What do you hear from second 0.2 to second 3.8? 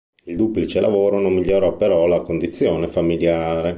Il duplice lavoro non migliorò però la condizione familiare.